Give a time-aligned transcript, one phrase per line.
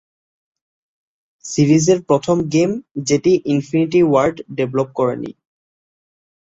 [1.45, 2.71] সিরিজের প্রথম গেম
[3.07, 5.31] যেটি ইনফিনিটি ওয়ার্ড ডেভেলপ করেনি।